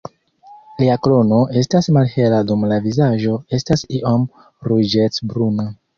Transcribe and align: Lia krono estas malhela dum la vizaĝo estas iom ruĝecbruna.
Lia 0.79 0.93
krono 1.07 1.41
estas 1.61 1.89
malhela 1.99 2.39
dum 2.53 2.65
la 2.71 2.79
vizaĝo 2.87 3.37
estas 3.59 3.85
iom 3.99 4.25
ruĝecbruna. 4.71 5.69